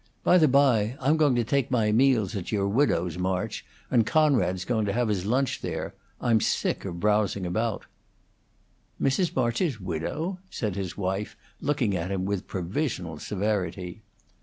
By 0.23 0.39
the 0.39 0.47
bye, 0.47 0.97
I'm 0.99 1.15
going 1.15 1.35
to 1.35 1.43
take 1.43 1.69
my 1.69 1.91
meals 1.91 2.35
at 2.35 2.51
your 2.51 2.67
widow's, 2.67 3.19
March, 3.19 3.63
and 3.91 4.03
Conrad's 4.03 4.65
going 4.65 4.87
to 4.87 4.93
have 4.93 5.09
his 5.09 5.27
lunch 5.27 5.61
there. 5.61 5.93
I'm 6.19 6.41
sick 6.41 6.85
of 6.85 6.99
browsing 6.99 7.45
about." 7.45 7.85
"Mr. 8.99 9.35
March's 9.35 9.79
widow?" 9.79 10.39
said 10.49 10.75
his 10.75 10.97
wife, 10.97 11.37
looking 11.59 11.95
at 11.95 12.09
him 12.09 12.25
with 12.25 12.47
provisional 12.47 13.19
severity. 13.19 14.01